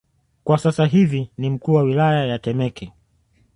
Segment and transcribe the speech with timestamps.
[0.43, 2.93] kwa sasa hivi ni mkuu wa wilaya ya Temeke